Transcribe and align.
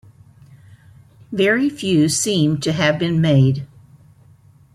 Very 1.31 1.69
few 1.69 2.09
seem 2.09 2.59
to 2.61 2.71
have 2.73 2.97
been 2.97 3.21
made. 3.21 3.67